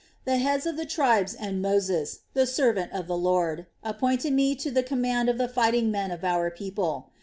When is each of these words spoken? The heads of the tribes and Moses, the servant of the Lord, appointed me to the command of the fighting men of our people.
The 0.25 0.39
heads 0.39 0.65
of 0.65 0.77
the 0.77 0.85
tribes 0.87 1.35
and 1.35 1.61
Moses, 1.61 2.21
the 2.33 2.47
servant 2.47 2.91
of 2.91 3.05
the 3.05 3.15
Lord, 3.15 3.67
appointed 3.83 4.33
me 4.33 4.55
to 4.55 4.71
the 4.71 4.81
command 4.81 5.29
of 5.29 5.37
the 5.37 5.47
fighting 5.47 5.91
men 5.91 6.09
of 6.09 6.23
our 6.23 6.49
people. 6.49 7.11